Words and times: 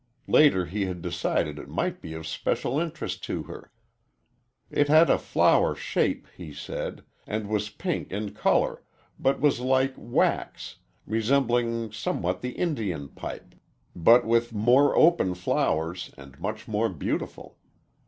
Later 0.25 0.65
he 0.65 0.85
had 0.87 1.03
decided 1.03 1.59
it 1.59 1.69
might 1.69 2.01
be 2.01 2.15
of 2.15 2.25
special 2.25 2.79
interest 2.79 3.23
to 3.25 3.43
her. 3.43 3.71
It 4.71 4.87
had 4.87 5.11
a 5.11 5.19
flower 5.19 5.75
shape, 5.75 6.27
he 6.35 6.53
said, 6.53 7.03
and 7.27 7.47
was 7.47 7.69
pink 7.69 8.11
in 8.11 8.33
color, 8.33 8.81
but 9.19 9.39
was 9.39 9.59
like 9.59 9.93
wax, 9.95 10.77
resembling 11.05 11.91
somewhat 11.91 12.41
the 12.41 12.53
Indian 12.53 13.09
pipe, 13.09 13.53
but 13.95 14.25
with 14.25 14.51
more 14.53 14.95
open 14.95 15.35
flowers 15.35 16.09
and 16.17 16.39
much 16.39 16.67
more 16.67 16.89
beautiful. 16.89 17.59